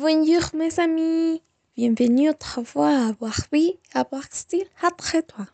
[0.00, 1.42] Bonjour mes amis,
[1.76, 2.32] bienvenue
[2.62, 5.46] fois à Barbie, à Style, après toi.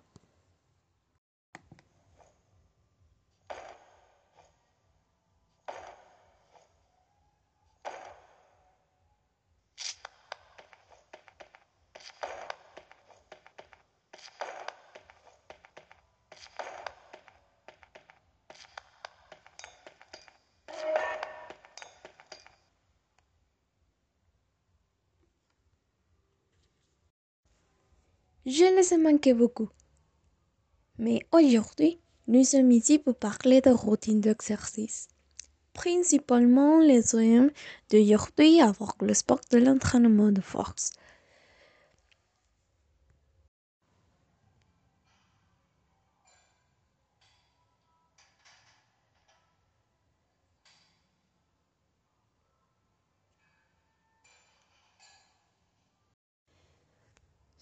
[28.46, 29.70] Je les ai manqués beaucoup.
[30.98, 35.08] Mais aujourd'hui, nous sommes ici pour parler de routine d'exercice.
[35.72, 37.50] Principalement les aimes
[37.90, 40.92] d'aujourd'hui avec le sport de l'entraînement de force.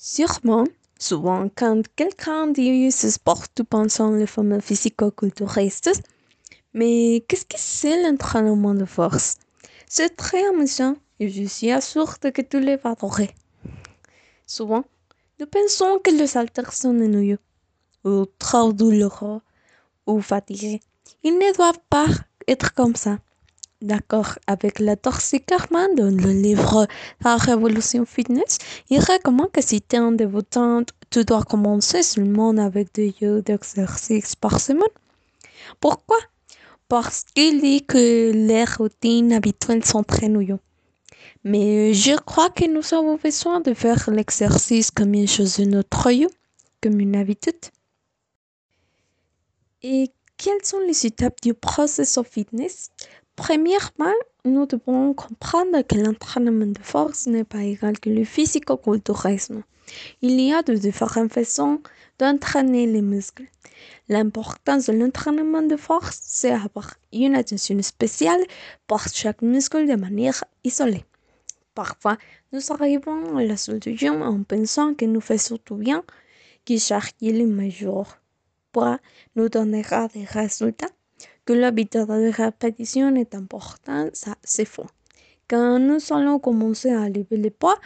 [0.05, 0.65] Sûrement,
[0.99, 5.93] souvent quand quelqu'un dit sport, tout pensant le fameux physico-culturiste.
[6.75, 9.37] Mais qu'est-ce que c'est l'entraînement de force?
[9.87, 13.33] C'est très amusant et je suis assurée que tous les adorer.
[14.45, 14.83] Souvent,
[15.39, 17.39] nous pensons que les haltères sont ennuyeux,
[18.03, 19.41] ou trop douloureux,
[20.09, 20.81] ou fatigués.
[21.23, 22.09] Ils ne doivent pas
[22.49, 23.21] être comme ça
[23.83, 26.87] d'accord avec la Carman dans le livre
[27.25, 28.59] La Révolution Fitness,
[28.91, 33.43] il recommande que si tu es un débutant, tu dois commencer seulement avec deux heures
[33.43, 34.83] d'exercice par semaine.
[35.81, 36.19] Pourquoi?
[36.89, 40.57] Parce qu'il dit que les routines habituelles sont très nouilles.
[41.45, 46.11] Mais je crois que nous avons besoin de faire l'exercice comme une chose de notre
[46.11, 46.27] vie,
[46.81, 47.55] comme une habitude.
[49.83, 52.91] Et quelles sont les étapes du processus fitness?
[53.45, 54.15] Premièrement,
[54.45, 59.65] nous devons comprendre que l'entraînement de force n'est pas égal que le physico-culturisme.
[60.21, 61.81] Il y a de différentes façons
[62.21, 63.49] d'entraîner les muscles.
[64.09, 68.45] L'importance de l'entraînement de force, c'est avoir une attention spéciale
[68.87, 71.05] pour chaque muscle de manière isolée.
[71.75, 72.19] Parfois,
[72.53, 76.05] nous arrivons à la gym en pensant que nous faisons tout bien,
[76.65, 78.19] que chaque mesure
[78.71, 79.01] poids
[79.35, 80.95] nous donnera des résultats
[81.45, 84.87] que l'habitude de répétition est importante, ça c'est faux.
[85.49, 87.79] Quand nous allons commencer à lever les poids,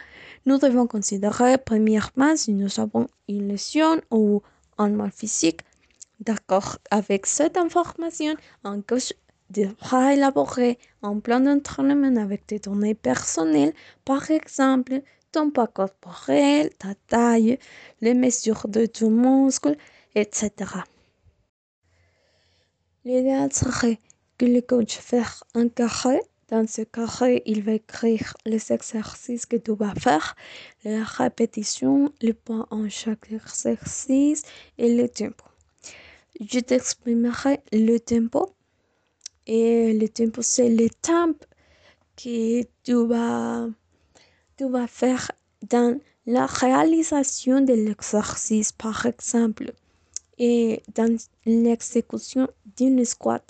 [0.45, 4.41] nous devons considérer premièrement si nous avons une lésion ou
[4.77, 5.61] un mal physique.
[6.19, 9.13] D'accord avec cette information, un coach
[9.49, 13.73] devra élaborer un plan d'entraînement avec des données personnelles,
[14.05, 15.01] par exemple
[15.31, 17.59] ton poids corporel, ta taille,
[18.01, 19.75] les mesures de ton muscle,
[20.15, 20.51] etc.
[23.07, 23.99] L'idéal serait
[24.37, 26.19] que le coach fasse un carré.
[26.49, 30.35] Dans ce carré, il va écrire les exercices que tu vas faire,
[30.83, 34.41] la répétition, les points en chaque exercice
[34.77, 35.45] et le tempo.
[36.41, 38.53] Je t'exprimerai le tempo.
[39.45, 41.31] Et le tempo, c'est le temps
[42.17, 43.69] que tu vas,
[44.57, 45.31] tu vas faire
[45.69, 49.71] dans la réalisation de l'exercice, par exemple
[50.37, 53.43] et dans l'exécution d'une squat.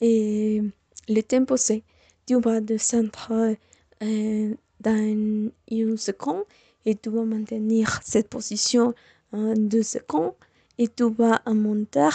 [0.00, 0.62] Et
[1.08, 1.82] le tempo c'est
[2.26, 3.56] tu vas descendre
[4.02, 6.44] euh, dans une seconde
[6.86, 8.94] et tu vas maintenir cette position
[9.32, 10.34] en deux secondes
[10.78, 12.08] et tu vas monter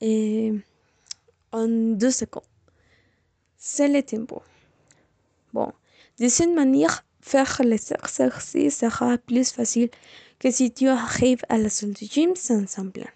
[0.00, 0.52] et
[1.52, 2.42] en deux secondes.
[3.56, 4.42] C'est le tempo.
[5.52, 5.72] Bon,
[6.20, 9.90] de cette manière, faire les exercices sera plus facile
[10.38, 13.06] que si tu arrives à la salle de gym sans plan.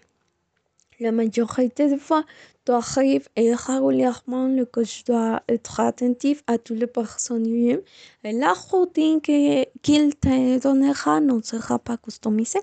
[1.01, 2.23] La majorité des fois,
[2.63, 7.81] tu arrives et régulièrement le coach doit être attentif à toutes les personnes et
[8.23, 12.59] la routine qu'il te donnera ne sera pas customisée.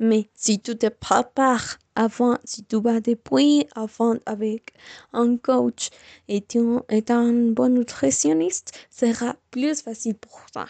[0.00, 4.72] Mais si tu te prépares avant, si tu vas depuis avant avec
[5.12, 5.90] un coach
[6.26, 10.66] et tu un bon nutritionniste, sera plus facile pour toi.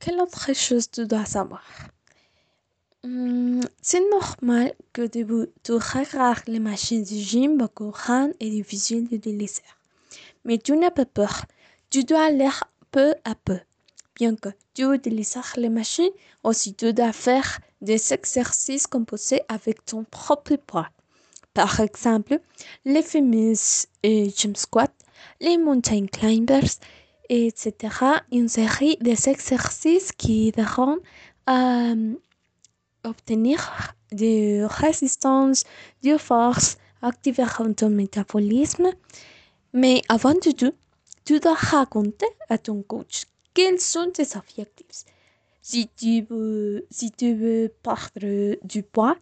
[0.00, 1.62] Quelle autre chose tu dois savoir?
[3.82, 9.62] C'est normal que tu regardes les machines du gym beaucoup grandes et difficiles d'utiliser.
[10.44, 11.44] Mais tu n'as pas peur.
[11.90, 12.48] Tu dois aller
[12.90, 13.58] peu à peu.
[14.16, 16.12] Bien que tu utilises les machines,
[16.44, 20.88] aussi tu dois faire des exercices composés avec ton propre poids.
[21.52, 22.40] Par exemple,
[22.86, 24.96] les fameuses euh, gym squats,
[25.40, 26.78] les mountain climbers,
[27.30, 27.72] etc.
[28.32, 30.98] Une série d'exercices qui devront
[31.48, 32.14] euh,
[33.04, 35.64] obtenir de résistance,
[36.02, 37.46] de force, activer
[37.76, 38.90] ton métabolisme.
[39.72, 40.74] Mais avant de tout,
[41.24, 43.24] tu dois raconter à ton coach
[43.54, 45.04] quels sont tes objectifs.
[45.62, 49.16] Si tu veux, si tu veux perdre du poids,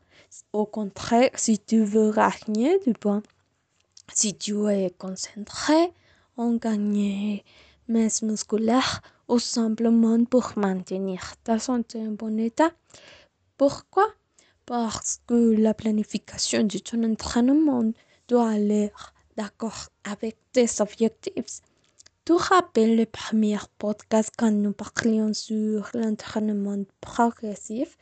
[0.52, 3.22] au contraire, si tu veux gagner du poids,
[4.14, 5.93] si tu es concentré
[6.37, 7.44] en gagner
[7.88, 12.70] masse musculaire ou simplement pour maintenir ta santé en bon état.
[13.56, 14.06] Pourquoi?
[14.67, 17.90] Parce que la planification de ton entraînement
[18.29, 18.93] doit aller
[19.37, 21.61] d'accord avec tes objectifs.
[22.25, 27.96] Tu rappelles le premier podcast quand nous parlions sur l'entraînement progressif?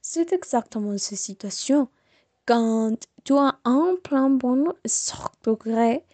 [0.00, 1.88] C'est exactement cette situation.
[2.46, 4.72] Quand tu as un plan bon
[5.44, 6.04] degré,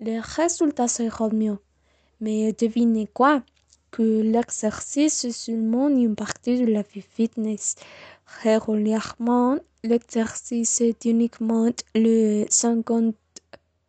[0.00, 1.58] les résultats seront mieux.
[2.22, 3.42] Mais devinez quoi?
[3.90, 7.74] Que l'exercice est seulement une partie de la vie fitness.
[8.44, 13.16] Régulièrement, l'exercice est uniquement le 50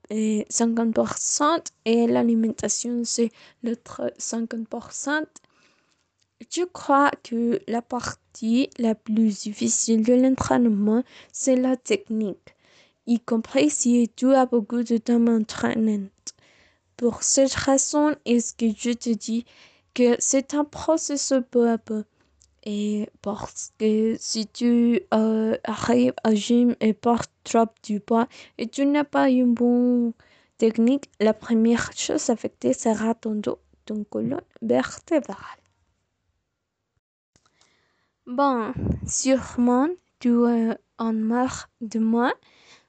[0.10, 3.32] et 50% et l'alimentation c'est
[3.62, 5.26] l'autre 50%.
[6.50, 12.56] Je crois que la partie la plus difficile de l'entraînement, c'est la technique,
[13.06, 16.08] y compris si tu as beaucoup de temps entraînant.
[16.98, 19.46] Pour cette raison, est-ce que je te dis
[19.94, 22.04] que c'est un processus peu à peu?
[22.66, 28.68] Et parce que si tu euh, arrives à gym et portes trop du poids et
[28.68, 30.14] tu n'as pas une bonne
[30.58, 35.38] technique, la première chose affectée sera ton dos, ton colonne vertébrale.
[38.26, 38.74] Bon,
[39.06, 42.34] sûrement tu es en marre de moi,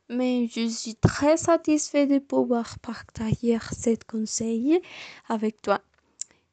[0.08, 4.80] mais je suis très satisfait de pouvoir partager cette conseil
[5.28, 5.80] avec toi.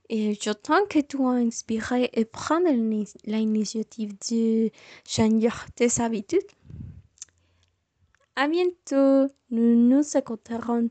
[0.09, 2.69] Et j'attends que tu sois inspiré et prendre
[3.25, 4.69] l'initiative de
[5.07, 6.41] changer tes habitudes.
[8.35, 9.33] À bientôt.
[9.49, 10.89] Nous nous écouterons